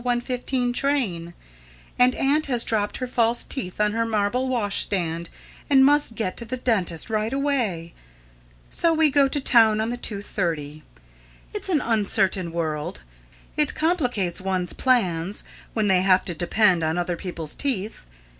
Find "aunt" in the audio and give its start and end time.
2.15-2.47